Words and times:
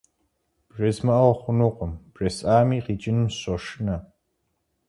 БжезмыӀэу 0.69 1.33
хъунукъым, 1.39 1.93
бжесӀэми 2.13 2.79
къикӀынум 2.85 3.29
сыщошынэ. 3.31 3.97